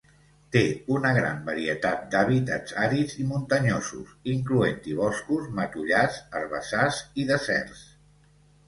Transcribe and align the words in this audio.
Té 0.53 0.61
una 0.93 1.11
gran 1.17 1.43
varietat 1.49 2.07
d'hàbitats 2.15 2.75
àrids 2.85 3.19
i 3.25 3.27
muntanyosos, 3.33 4.17
incloent-hi 4.37 4.99
boscos, 5.03 5.53
matollars, 5.61 6.21
herbassars 6.41 7.05
i 7.25 7.33
deserts. 7.35 7.89